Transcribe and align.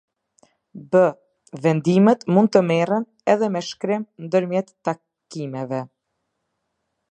B. 0.95 1.01
Vendimet 1.65 2.25
mund 2.37 2.51
të 2.57 2.63
merren 2.71 3.05
edhe 3.35 3.51
me 3.57 3.63
shkrim 3.69 4.07
ndërmjet 4.25 4.75
takimeve. 4.91 5.85